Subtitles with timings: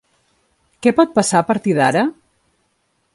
[0.85, 2.07] Què pot passar a partir d’ara?